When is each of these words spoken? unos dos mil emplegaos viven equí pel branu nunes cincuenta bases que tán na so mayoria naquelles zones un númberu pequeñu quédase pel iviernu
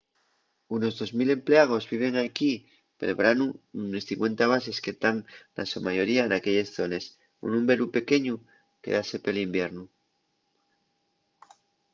unos 0.75 0.93
dos 0.99 1.11
mil 1.17 1.29
emplegaos 1.37 1.89
viven 1.93 2.13
equí 2.29 2.53
pel 2.99 3.13
branu 3.19 3.47
nunes 3.77 4.07
cincuenta 4.09 4.45
bases 4.53 4.77
que 4.83 4.93
tán 5.03 5.17
na 5.55 5.63
so 5.71 5.77
mayoria 5.87 6.29
naquelles 6.29 6.73
zones 6.77 7.03
un 7.43 7.49
númberu 7.55 7.85
pequeñu 7.97 8.35
quédase 8.83 9.15
pel 9.23 9.37
iviernu 9.47 9.83